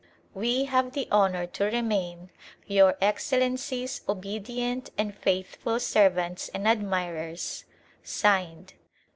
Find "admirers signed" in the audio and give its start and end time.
6.67-8.69